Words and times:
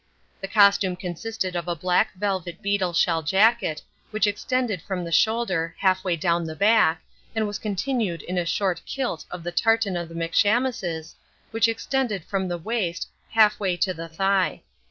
This 0.41 0.49
costume 0.49 0.95
consisted 0.95 1.55
of 1.55 1.67
a 1.67 1.75
black 1.75 2.15
velvet 2.15 2.59
beetle 2.63 2.93
shell 2.93 3.21
jacket, 3.21 3.83
which 4.09 4.25
extended 4.25 4.81
from 4.81 5.03
the 5.03 5.11
shoulder 5.11 5.75
half 5.77 6.03
way 6.03 6.15
down 6.15 6.43
the 6.43 6.55
back, 6.55 7.03
and 7.35 7.45
was 7.45 7.59
continued 7.59 8.23
in 8.23 8.39
a 8.39 8.43
short 8.47 8.81
kilt 8.87 9.25
of 9.29 9.43
the 9.43 9.51
tartan 9.51 9.95
of 9.95 10.09
the 10.09 10.15
McShamuses, 10.15 11.13
which 11.51 11.67
extended 11.67 12.23
from 12.25 12.47
the 12.47 12.57
waist 12.57 13.09
half 13.29 13.59
way 13.59 13.77
to 13.77 13.93
the 13.93 14.09
thigh. 14.09 14.63